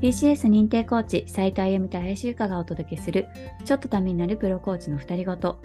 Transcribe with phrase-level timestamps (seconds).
[0.00, 3.28] PCS 認定コーチ斉藤歩と林由香がお届けする
[3.66, 5.60] ちょっとためになるプロコーチの2人ごと。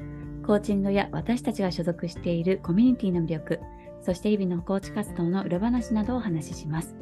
[0.45, 3.59] コーチングや私たちが所属しているコミュニティの魅力
[4.03, 6.95] そして日々のコーチ活動の裏話などをお話しします。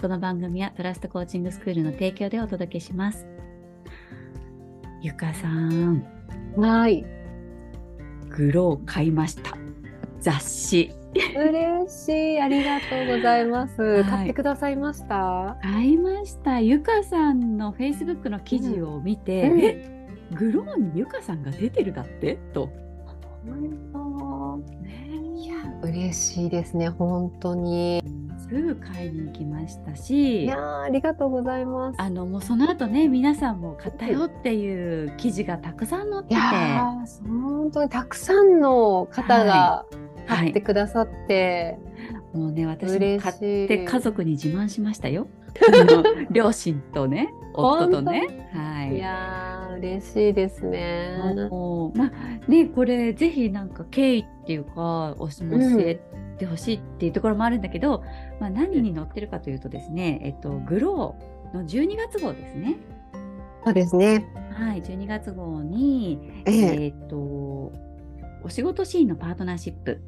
[0.00, 3.26] この番組はトラストコーチングスクールの提供でお届けします。
[5.02, 6.06] ゆかさん。
[6.56, 7.04] はい。
[8.30, 9.58] グロー買いました。
[10.20, 10.92] 雑誌
[11.34, 12.40] 嬉しい。
[12.40, 14.04] ありがとうございます、はい。
[14.04, 15.56] 買ってくださいました？
[15.62, 16.60] 買いました。
[16.60, 19.60] ゆかさんのフェイスブックの記事を見て、うん。
[19.60, 22.36] えグローにゆかさんが出てるだって？
[22.52, 22.68] と、
[23.44, 28.02] 本ね当いや嬉しいですね本当に。
[28.48, 32.00] すぐ買いに行きましたいしやーありがとうございます。
[32.00, 39.96] あのもうその後ね皆さんも買ったよっていう記事がたくさん載ってて、本当にたくさんの方がはい
[40.26, 41.78] 買ってくださって、
[42.32, 45.28] もうね私も買って家族に自慢しましたよ。
[46.30, 48.48] 両親とね夫とね。
[48.52, 48.96] はい。
[48.96, 51.18] い、やー嬉しいですね。
[51.50, 56.00] もうまあねこれぜひなんか経緯っていうかおしも教え
[56.38, 58.04] てほしいっていうところもあるんだけど、
[58.40, 62.76] まあ、何に載ってるかというとですね、えっと、グローの12月号ですね。
[63.64, 64.26] そうですね。
[64.52, 66.84] はい、12月号に、ええ。
[66.84, 67.72] えっと
[68.42, 70.00] お仕事シーンのパートナーシップ。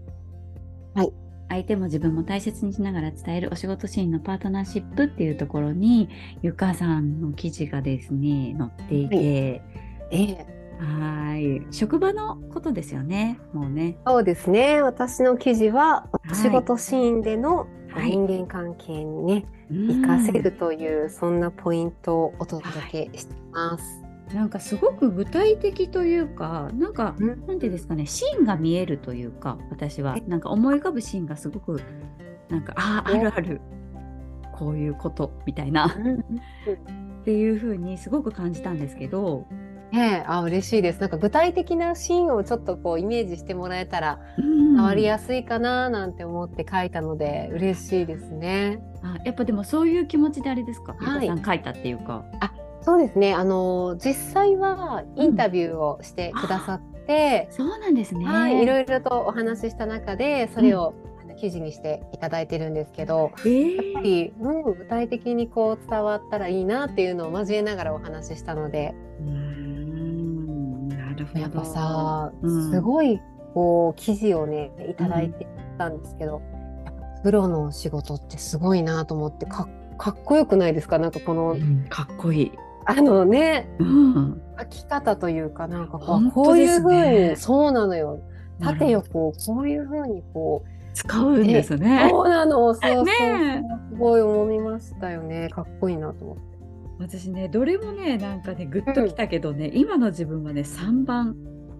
[0.99, 1.13] はい。
[1.49, 6.11] 相手も自分も大切にしながら伝えるお仕事シーンのパートナーシップっていうところに
[6.43, 9.17] ゆかさんの記事がですね載っていて、
[10.11, 10.47] ええ
[10.79, 11.67] はい。
[11.75, 13.41] 職場のことですよね。
[13.53, 13.97] もうね。
[14.07, 24.08] そうですね私の記事はお仕事シーンでのはい人間関係にね、うん活かせるというそんなポイントをお届けしています。
[24.35, 30.17] なんかすごく具体的というか、なんか、うんなんていうんですかね、シーンが見えるというか、私は。
[30.27, 31.81] なんか思い浮かぶシーンがすごく、
[32.49, 33.61] なんか、ああ、あるある。
[34.53, 39.47] こういうことみたいなっていう風にすごく感じたんですけど、
[39.93, 41.01] ねえあ嬉しいです。
[41.01, 48.83] なんか具体的なシーンをちょっとこうイメージしてもらえたらうん変わりやすいかななんて思って書いたので嬉しいですね。
[49.03, 52.25] あやっぱでもそういう気持ちであれですか、はいさん書いたっていうか。
[52.89, 53.35] そうですね。
[53.35, 58.25] あの実際はインタビューをしてくださって、そうなんですね。
[58.25, 71.41] はい、いろいろとお話しした中でそれを、あの記事にしていただいてるんですけど、えーやっぱり、うん、具体的にこう伝わったらいいなっていうのを交えながらお話ししたので、うーんなるほど。
[71.41, 73.21] やっぱさ、うんすごい
[73.53, 75.47] こう記事をねいただいて
[75.77, 76.41] たんですけど、
[77.23, 80.99] プロの仕事ってすごいなと思ってかかっこよくないですか？
[80.99, 82.53] なんかこの、うんかっこいい。
[82.89, 84.43] あのねうん。
[84.59, 88.21] 書き方というかなんかこ本うこういうふうにそうなのよ。
[88.61, 92.09] 縦横こういうふうにこう使うんですね。
[92.11, 93.05] そうなのそうそう。
[93.05, 95.49] ねすごい思いましたよね。
[95.51, 96.43] かっこいいなと思って。
[96.99, 101.37] 私ねどれもねなんかねグッときたけどね、今の自分はね3番。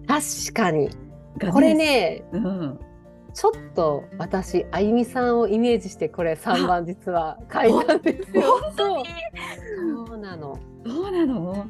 [0.07, 0.89] 確かに。
[1.37, 1.51] がね。
[1.51, 2.79] これねうん、
[3.33, 8.43] ちょっと私あゆみさんをイメージしてこれ3番実は書いたんですよ。
[8.77, 9.03] そ
[10.15, 10.57] うなの。
[10.85, 11.67] そうなの？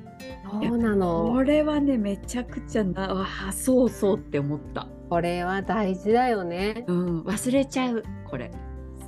[0.52, 1.32] そうなの。
[1.34, 6.86] これはねめちゃくちゃなわあそうそうって思った、これは大事だよね。
[6.88, 8.52] うん、忘れちゃうこれ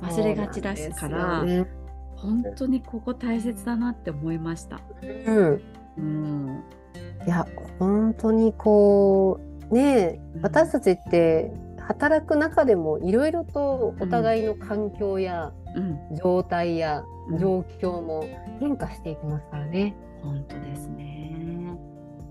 [0.00, 1.66] 忘れがちだしからね
[2.16, 5.62] 本当にここ大切だなって思いましたうん。
[5.98, 6.62] うん
[7.26, 7.46] いや
[7.78, 11.52] 本当にこうねうん私たちって
[11.86, 18.24] 働く中でもいろいろとお互いの環境やうん状態やうん状況も
[18.60, 19.96] 変化していきますからね。
[20.22, 21.22] 本当ですね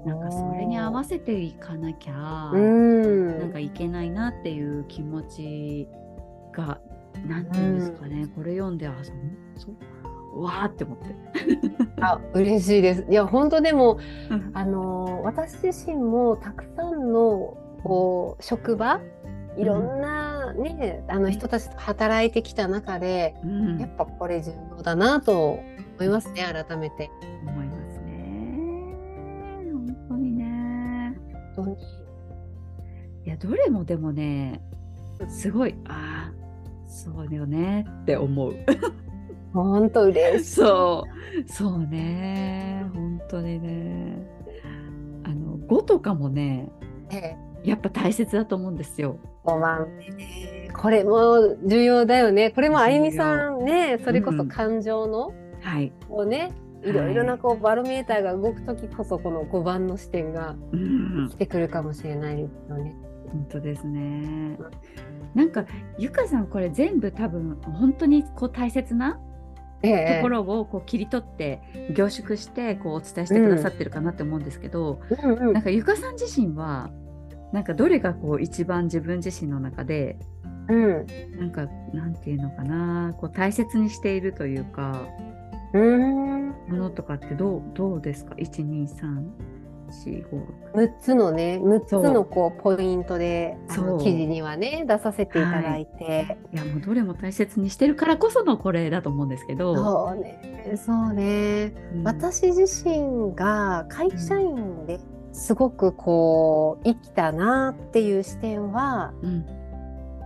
[0.05, 3.39] なんかそれに合わせていかなきゃ、うん。
[3.39, 5.87] なんかいけないなっていう気持ち
[6.53, 6.79] が、
[7.27, 9.11] なんていうんですかね、これ読んで、あ、そ
[9.63, 9.71] そ
[10.33, 11.15] う、わーって思って。
[12.01, 13.05] あ嬉しいです。
[13.09, 18.99] いや本当でもうんあの私自身もたくさんのこう職場
[19.57, 25.59] いろんなね、あの人たちと働いてきた中で、うんやっぱこれ重要だなと
[25.99, 27.09] 思いますね改めて。
[27.47, 28.65] 思いますね。
[29.73, 31.17] 本当にね。
[31.55, 31.77] 本当に
[33.25, 34.61] いや、どれもでもね、
[35.27, 38.55] すごい、ああ、そうだよねって思う。
[39.53, 40.43] 本当嬉しい。
[40.45, 41.05] そ
[41.45, 44.27] う、そうね、本当にね。
[45.23, 46.71] あの、語とかもね、
[47.11, 49.17] えやっぱ大切だと思うんですよ。
[49.45, 52.51] 5番目ねこれも重要だよね。
[52.51, 55.91] これもあゆみさんねそれこそ感情の、はい。
[56.07, 56.51] こうね
[56.83, 62.95] いろいろなこうバロメーターが動く時こそこの5番の視点がうん来てくるかもしれないですよね。
[63.31, 64.57] 本当ですね。
[65.35, 65.65] なんか
[65.97, 69.19] ゆかさんこれ全部多分本当にこう大切な
[69.83, 71.61] えところをこう切り取って
[71.95, 76.89] 凝縮してこうお伝えしてくださってるかなって思うんですけど、うんうんなんかゆかさん自身は
[77.51, 80.17] なんかどれがこう一番自分自身の中で
[80.69, 81.05] うん
[81.39, 85.05] なんかなんていうのかなこう大切にしているというか
[85.73, 86.49] うん。
[86.67, 89.31] ものとかってどうどうですか ?12345
[90.73, 93.57] 6つのね6つのこうポイントで
[94.01, 100.77] 記事にはね出させていただいて、いやもうどれも大切にしてるからこそのこれだと思うんですけど、そうね。
[100.77, 102.03] そうね、うん。
[102.03, 104.99] 私自身が会社員で
[105.33, 109.45] すごくこう生きたなっていう視点はうん、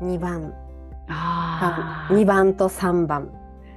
[0.01, 0.53] 2番。
[1.07, 3.29] あ2番と3番。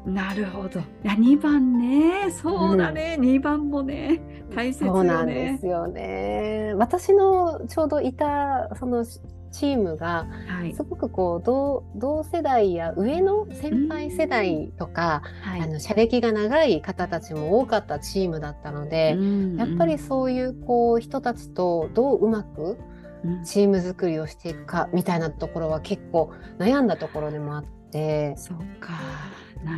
[0.06, 0.80] あなるほど。
[0.80, 2.30] いや2番ね。
[2.30, 4.20] そうだね、2番もね。
[4.54, 4.98] 大切よね。
[4.98, 6.72] そうなんですよね。
[6.76, 9.04] 私のちょうどいたその
[9.50, 10.74] チームがはい。
[10.74, 15.60] すごくこう同同世代や上の先輩世代とか、はい。
[15.62, 19.16] あの社歴が長い方たちも多かったチームだったので、
[19.56, 22.78] やっぱりそういうこう人たちとどううまく
[23.24, 28.36] うん、うんチーム作りをしていくかみたいなところは結構悩んだところでもあって。
[28.36, 29.00] そうか。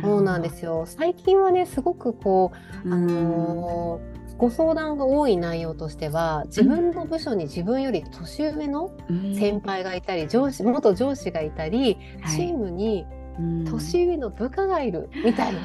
[0.03, 0.83] そうなんですよ。
[0.85, 2.51] 最近はねすごくこ
[2.85, 9.35] う、あのーご相談が多い内容としては自分の部署に自分より年上のうん。
[9.35, 12.37] 先輩がいたり上司元上司がいたり、はい。
[12.37, 13.05] チームに
[13.37, 13.65] うん。
[13.65, 15.59] 年上の部下がいるみたいな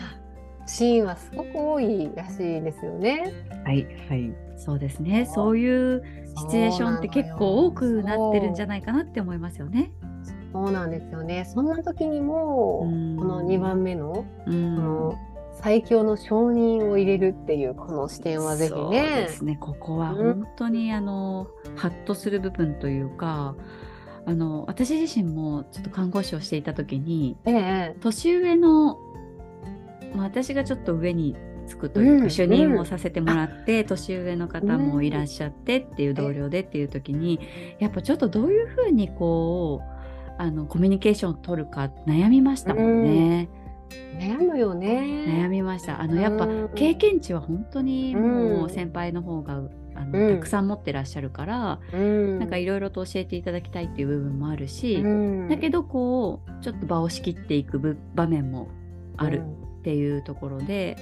[0.67, 3.33] シーンはすごく多いらしいですよね。
[3.65, 4.35] はいはい。
[4.59, 5.25] そうですね。
[5.25, 5.59] そう。
[5.59, 6.03] いう
[6.37, 9.91] シチュエーションって結構多くなってるんじゃいないかなって思いますよね。
[10.53, 10.71] そう。
[10.71, 11.47] なんですよね。
[11.47, 13.17] そんな時にもうん。
[13.17, 14.77] この2番目のこうん。
[14.77, 15.15] の
[15.63, 19.57] 最強の承認を入れるっていうこの視点はぜひそうねですね。
[19.61, 23.57] ここはうん本当にあのハッとする部分というか
[24.27, 28.97] あの私自身もちょっと看護師をしていた時にええ年上の、
[30.15, 31.37] まあ、私がちょっと上に
[31.67, 32.31] つくというか、うん。
[32.31, 37.41] 主任をさせてもらって、年上の方もいらっしゃってっていう同僚でっていう時に
[37.79, 39.97] やっぱちょっとどういうふうにこう
[40.39, 43.49] あのコミュニケーションを取るか悩みましたもんね。
[44.19, 45.25] 悩むよね。
[45.29, 46.01] 悩みました。
[46.01, 49.63] あのやっぱうん経験値は本当にもううん先輩の方が
[49.95, 50.35] あの、うん。
[50.37, 52.39] たくさん持ってらっしゃるから、うん。
[52.39, 55.49] なんかいろいろと教えていただきたいっていう部分もあるし、うん。
[55.49, 58.69] だけどこうちょっと場を仕切っていく部場面も
[59.17, 59.43] ある
[59.81, 60.97] っていうところで、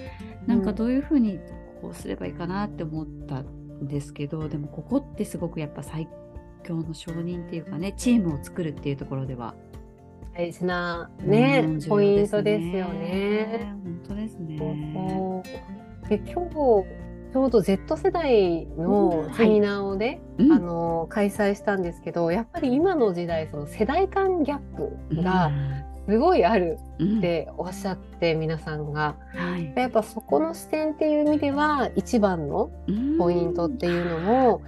[0.47, 1.39] なんかどういうふうに
[1.81, 6.09] こうすればいいかなって思ったんですけどでもここってすごくやっぱ最
[6.63, 9.55] 強の承認っていうかねチームを作るっていうところでは、
[10.37, 13.73] 大事なね、うん重ポイ要ントですよね。。
[13.85, 14.59] 本当ですね。
[16.09, 16.85] で今日
[17.33, 20.53] ちょうど Z 世代のセミナーをね、うん。
[20.53, 25.51] あの開催したんですけどやっぱり今の時代その世代間ギャップが
[26.09, 27.19] すごいあるうん。
[27.19, 29.17] っておっしゃって皆さんが。
[29.35, 29.73] はい。
[29.77, 32.71] やっぱそこの視点っていう意味では一番の
[33.19, 34.63] ポイントっていうのも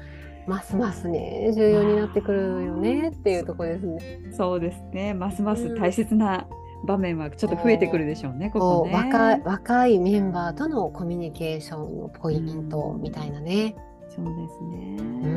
[0.47, 4.21] ますますね重要になってくるよねっていうところですね。
[4.33, 5.15] そうですね。
[5.15, 6.47] ますまうんす大切な
[6.85, 8.51] 場面はちょっと増えてくるでしょうね。
[8.51, 8.95] ここうこね。
[8.95, 13.77] 若い若いメンバーとのコミュニケーションのポイントみたいなね。
[14.09, 14.97] そうですね。
[14.99, 15.29] うー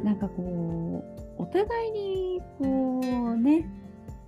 [0.00, 1.04] んなんかこ
[1.38, 3.00] うお互いにこ
[3.34, 3.68] うね、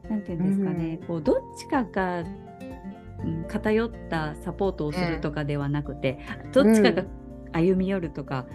[0.08, 6.18] なんていうんですかね、こうどっちかがうん偏ったサポートをするとかではなくて、
[6.52, 7.04] どっちかが
[7.52, 8.46] 歩み寄るとか、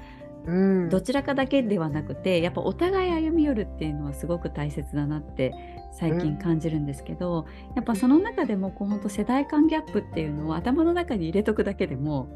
[0.48, 5.54] うんどちらかだけではなくてやっぱお互い歩み寄るっていうのはすごく大切だなって
[5.92, 12.28] 最近感じるんですけど、やっぱその中でもこう本当世代間ギャップっていうのを頭の中に入れとくだけでも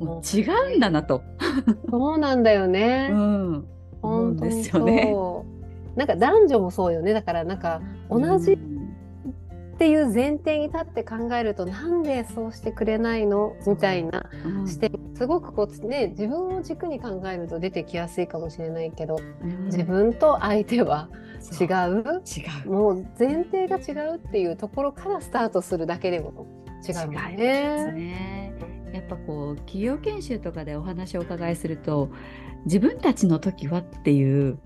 [0.00, 1.22] もう違うんだなと、
[1.90, 3.08] そうなんだよね。
[3.12, 3.64] うん、
[4.02, 5.08] 本当にすよね。
[5.10, 5.46] そ
[5.96, 5.98] う。
[5.98, 7.12] なんか男女もそうよね。
[7.12, 8.58] だからなんか同じ
[9.80, 13.56] っていう前提に立って考えると、なんでそうしてくれないの？
[13.66, 14.68] みたいなうん。
[14.68, 19.64] 視点、すごくこうね自分を軸に考えると出てきやすいかもしれないけど、うん。
[19.64, 21.08] 自分と相手は
[21.58, 21.66] 違う？
[21.66, 22.70] 違う。
[22.70, 26.46] もう前提が違うっていうところからスタートするだけでも
[26.86, 27.92] 違うもすね。
[27.92, 28.54] ね。
[28.92, 32.10] やっぱこう企業研修とかでお話をお伺いすると
[32.66, 34.58] 自分たちの時はっていう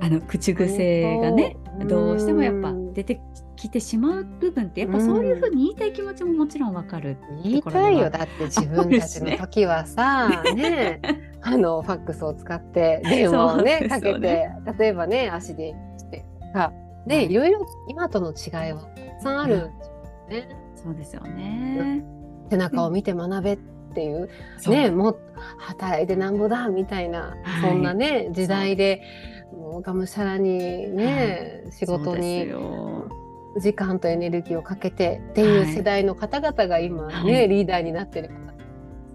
[0.00, 1.56] あの口癖がね
[1.88, 3.20] どうしてもやっぱうん出てき
[3.70, 7.16] てしまう部分ってやっぱそういうふうに言いたい気持ちももちろんわかる。
[7.42, 8.10] 言いたいよ。
[8.10, 11.00] だって自分たちの時はさ、ね。
[11.46, 16.72] あのファックスを使って電話をそうねかけてね例えばね足でしてかは
[17.06, 17.08] い。
[17.08, 19.56] でいろいろ今との違いはたくさんある。
[19.56, 19.60] ん。
[19.60, 20.48] ですよね。
[20.74, 22.04] そうですよね。
[22.50, 23.58] 背中を見て学べっ
[23.94, 24.74] ていうそう。
[24.74, 25.18] ねもう
[25.58, 27.70] 働いてなんぼだみたいな、はい。
[27.70, 29.02] そんなね時代で
[29.52, 33.08] もうがむしゃらにね、仕事そうですによ
[33.58, 38.54] 時間とエネルギーをかけてっていう世代の方々が今ね、はいリーダーになってる方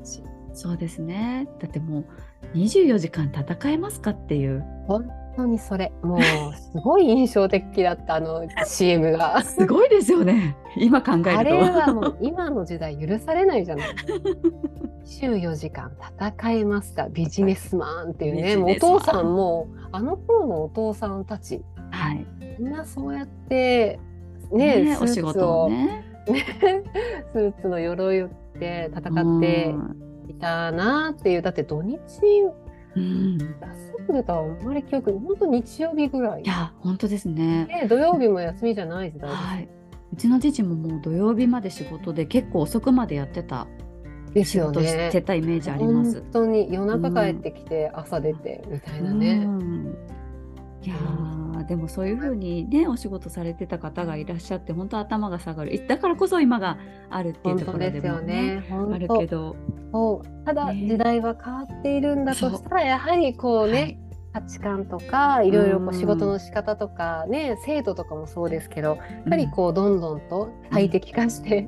[0.06, 1.48] しそうですね。
[1.60, 4.64] だってもう24時間戦えますかっていう。
[4.88, 9.42] 本当にそれもうすごい印象的だったあの CM が。
[9.44, 10.58] すごいですよね。
[10.76, 11.30] 今考えると。
[11.38, 13.88] あれはもう今の時代許されないじゃない。
[15.06, 22.26] 24時間戦えますかビジネスマンっていうビねお父さんもあの頃のお父さんたちはい。
[22.60, 24.00] みんなそうやって
[24.52, 26.06] ねねお仕事をね。
[26.28, 26.46] ね、
[27.34, 29.76] スーツの鎧を着て戦って
[30.28, 31.98] いたなっていうだって土日
[32.96, 33.38] うん。
[33.38, 37.66] 休んでたらあんまり記憶本当日曜日ぐらいいや、本当ですね。
[37.66, 39.70] ね土曜日も休みじゃない時代はい。
[40.12, 43.68] うちの父ももう土曜日まで仕事で結構遅くまでやってた
[44.34, 45.10] ですよ仕事しね。
[45.12, 46.32] てたイメージあります本。
[46.32, 49.44] 当に夜中帰ってきて朝出てみたいなね。
[49.46, 49.98] うん
[50.82, 55.86] いやーでもそういうふうにねお仕事されてた方がいらっしゃって本当頭が下がる。
[55.88, 56.78] だからこそ今が
[57.10, 58.66] あるっていう本ところ当でもねね。
[58.70, 59.56] 本ある当けど。
[60.46, 60.88] ただね。
[60.88, 64.00] 時代は変わっているんだとしたらやはりこうね、はい。
[64.32, 71.68] 価値観とかいろいろこううん仕事の仕方とかね制度とかもそうですけどやっぱりこうどんどんと最適化して、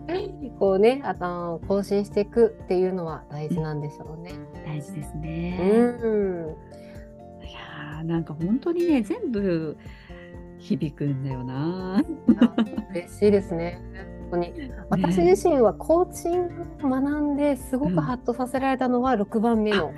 [0.60, 4.34] こうねあの更新していくっていうのは大事なんでしょうね。
[4.63, 5.58] 大事ですうね。
[5.58, 5.65] ん、い
[8.03, 9.77] なんか本当にね全部
[10.60, 12.03] 響くんだよな。
[12.91, 13.79] 嬉しいですね。
[14.31, 19.93] 本当に私自身はコーチングを学んですごくハッとさせられたのは6番目の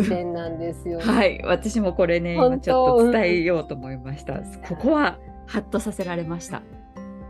[0.00, 1.04] 視点なんですよ、ね。
[1.04, 4.40] はい私もこれね今ちょっと伝えようと思いました。
[4.68, 6.62] ここはハッとさせられました。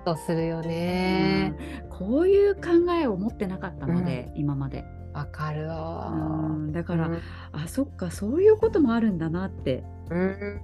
[0.04, 1.54] とするよね。
[1.80, 4.84] うんこういう考えを持ってなかったので、今まで。
[5.16, 6.10] わ、かるうわ。
[6.10, 6.72] ん。
[6.72, 7.18] だから、うん。
[7.52, 9.82] あそっかそういうこともあるんだなって。
[10.10, 10.60] うん、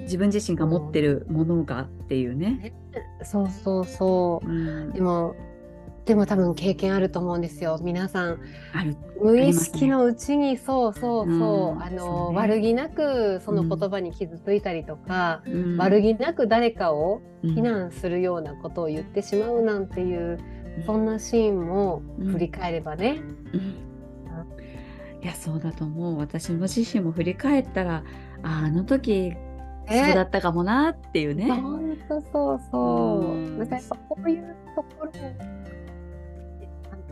[0.00, 2.74] 自分自身が持ってるものがっていうね。
[3.22, 4.48] そうそうそう。
[4.48, 4.92] うん。
[4.92, 5.36] でも
[6.04, 7.78] でも多分経験あると思うんですよ。
[7.80, 8.40] 皆さん
[8.74, 8.96] ある。
[9.22, 11.82] 無意識のうちにそうそうそう、うん。
[11.82, 15.76] あの悪気なくその言葉に傷ついたりとか、うん。
[15.76, 17.54] 悪気なく誰かをうん。
[17.54, 20.38] 非難するようなことを言ってしまうなんていう、
[20.86, 22.02] そんなシーンも
[22.32, 23.20] 振り返ればね。
[23.52, 23.60] うん。
[25.22, 26.18] いやそうだと思う。
[26.18, 28.02] 私も自身も振り返ったら
[28.42, 29.34] ああの時
[29.88, 31.50] そうだったかもなっていうね。
[31.50, 33.26] 本当そうそう。
[33.26, 33.58] うん。
[33.58, 35.12] なんかやっぱこういうところを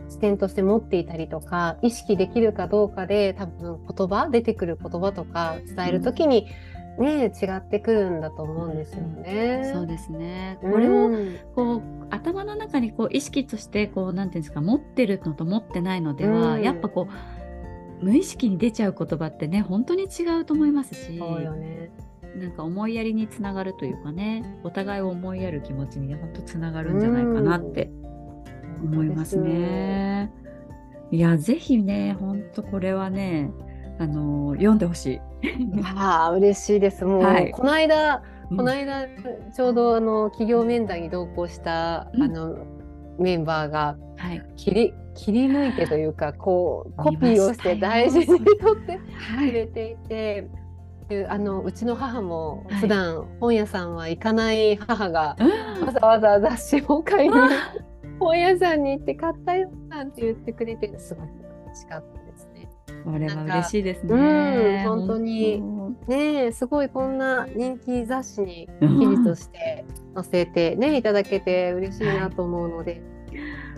[0.09, 6.47] 視点として持っていたりとか意識できるかどうかで多分言葉出てくる言葉とか伝える時に
[6.99, 9.71] ね、違ってくるんだと思うんですよね。
[9.73, 10.57] そうですね。
[10.61, 21.91] ここれをうんこう頭の中にこう意識としてこうなんていうんですか持ってるのと持ってないのでは、うんやっぱこう無意識に出ちゃう言葉ってね本当に違うと思いますし、そうよね。
[22.35, 27.91] なんか思いやりにつながるというかねお互いを思いやる気持ちに本当つながるんじゃないかなって
[28.81, 30.31] 思いますね。
[31.11, 33.51] いやぜひね本当これはね
[33.99, 35.21] あの読んでほしい。
[35.95, 37.05] ああ嬉しいです。
[37.05, 37.51] もう、はい。
[37.51, 38.57] この間うん。
[38.57, 39.07] この間
[39.55, 42.23] ちょうどあの企業面談に同行した、うん。
[42.23, 42.65] あの
[43.19, 50.47] メンバーがはい、切り切り抜いてというかこうコ見ピーをして大事に取ってはい、くれていて。
[51.09, 52.81] であのうちの母もはい。
[52.81, 55.85] 普段本屋さんは行かない母がうん。
[55.85, 57.35] わざわざ雑誌を買いに
[58.17, 61.27] 本屋さんに行って買ったよなんて言ってくれてすごく
[61.65, 62.20] 嬉しかった。
[63.03, 64.85] これは嬉しいですうんね。
[64.87, 65.59] 本当に。
[65.59, 73.01] 本ねえすごいこんな人気雑誌に当記事として載せてねいただけて嬉しいなと思うので、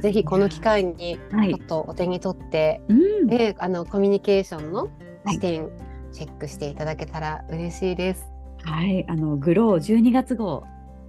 [0.01, 1.49] ぜひこの機会にはい。
[1.49, 3.27] ちょっとお手に取って、うん。
[3.27, 4.89] ねあのコミュニケーションの
[5.27, 5.69] 視点
[6.11, 8.33] チェックしていただけたら嬉しいです。
[8.63, 10.63] はい、あのグロー12月号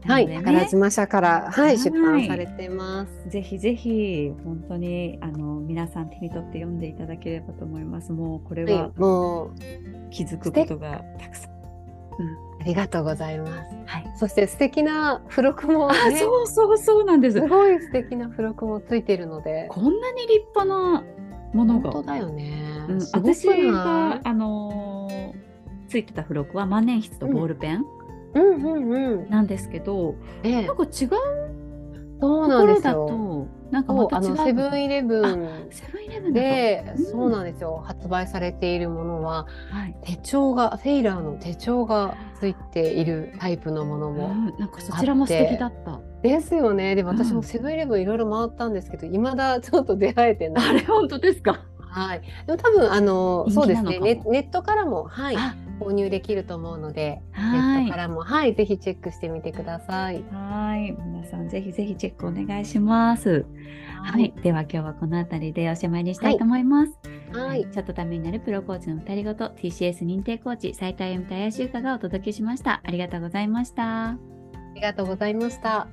[0.04, 3.30] なはい、宝島社から、ははいい、出版されてます。
[3.30, 8.12] ぜひぜひ本当にあの皆さん手に取って読んでいただければと思います。
[8.12, 9.50] もうこれははい、もう
[10.10, 11.54] 気づくことがたくさん。
[12.60, 13.74] ありがとうございます。
[13.86, 14.12] はい。
[14.16, 17.46] そして素敵な付録も、あ、ね、そうそうそうなんですす。
[17.46, 21.04] ごい素敵な付録もついているので、こんなに立派な
[21.52, 21.90] ものが。
[21.90, 22.86] 本当だよね。
[22.88, 25.44] うん、私があのー
[25.94, 28.03] ついてた付録は万年筆とボールペンうん
[28.34, 29.30] うんうん。
[29.30, 30.90] なんですけど、ええなんか違う
[32.20, 33.06] そうなんですよ。
[33.08, 37.82] となんかそうあまた違うのセブンイレブンセブンイレブンで、うんそうなんですよ。
[37.84, 39.96] 発売されているものははい。
[40.02, 44.28] 手帳がフェイラーの手帳がついているタイプのものも。
[44.28, 46.00] うんなんかそちらも素敵だった。
[46.22, 46.94] ですよね。
[46.94, 50.70] でも私うんもセブンイレブンいろいろ回ったんですけど、未だちょっと出会えてない。
[50.70, 51.64] あれ本当ですか？
[51.78, 52.22] はい。
[52.46, 54.14] でも多分あのそうですねネ。
[54.14, 60.24] ネットからもはいあ、購入できると思うので、はいネットからも、はい、ぜひチェックしてみてください。
[60.30, 60.92] はい。
[60.92, 63.46] 皆さんぜひぜひチェックお願いします。
[64.02, 64.32] はい。
[64.42, 66.92] では今日はこの辺りでおしまいにしたいと思います。
[67.32, 72.80] はい、ちょっとためになるプロコーチの二人ごと TCS 認定コーチ斉田由美と林優香がお届けしました。
[72.84, 74.10] ありがとうございました。
[74.10, 74.18] あ
[74.74, 75.88] りがとうございました。